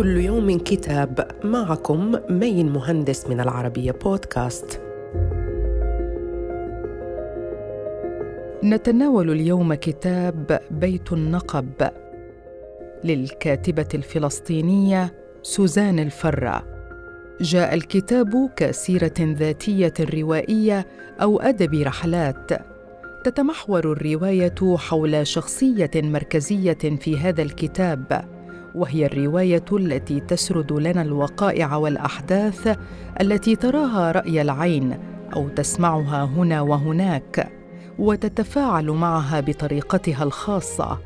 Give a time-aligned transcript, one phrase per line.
[0.00, 4.80] كل يوم كتاب معكم مين مهندس من العربية بودكاست.
[8.64, 11.90] نتناول اليوم كتاب بيت النقب
[13.04, 16.66] للكاتبة الفلسطينية سوزان الفرة.
[17.40, 20.86] جاء الكتاب كسيرة ذاتية روائية
[21.22, 22.50] أو أدب رحلات
[23.24, 28.39] تتمحور الرواية حول شخصية مركزية في هذا الكتاب
[28.74, 32.78] وهي الرواية التي تسرد لنا الوقائع والأحداث
[33.20, 34.98] التي تراها رأي العين
[35.36, 37.52] أو تسمعها هنا وهناك
[37.98, 40.98] وتتفاعل معها بطريقتها الخاصة.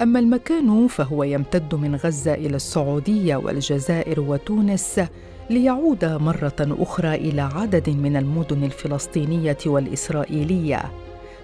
[0.01, 5.01] أما المكان فهو يمتد من غزة إلى السعودية والجزائر وتونس
[5.49, 10.91] ليعود مرة أخرى إلى عدد من المدن الفلسطينية والإسرائيلية.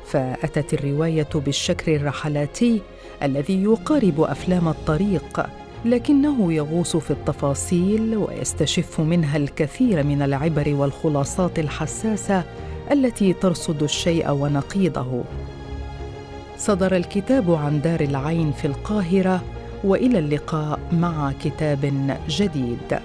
[0.05, 2.81] فأتت الرواية بالشكل الرحلاتي
[3.23, 5.45] الذي يقارب أفلام الطريق
[5.85, 12.43] لكنه يغوص في التفاصيل ويستشف منها الكثير من العبر والخلاصات الحساسة
[12.91, 15.23] التي ترصد الشيء ونقيضه.
[16.63, 19.43] صدر الكتاب عن دار العين في القاهرة
[19.83, 22.99] وإلى اللقاء مع كتاب جديد.